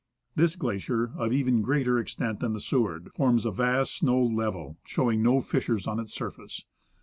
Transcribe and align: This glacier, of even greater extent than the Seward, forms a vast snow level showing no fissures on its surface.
This 0.35 0.55
glacier, 0.55 1.11
of 1.15 1.31
even 1.31 1.61
greater 1.61 1.99
extent 1.99 2.39
than 2.39 2.53
the 2.53 2.59
Seward, 2.59 3.11
forms 3.13 3.45
a 3.45 3.51
vast 3.51 3.97
snow 3.97 4.19
level 4.19 4.79
showing 4.83 5.21
no 5.21 5.41
fissures 5.41 5.85
on 5.85 5.99
its 5.99 6.11
surface. 6.11 6.65